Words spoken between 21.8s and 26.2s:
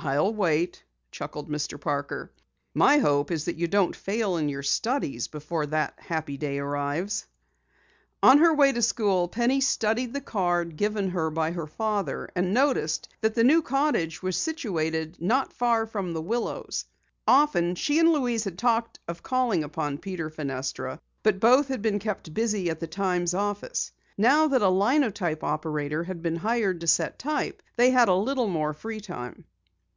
been kept busy at the Times office. Now that a linotype operator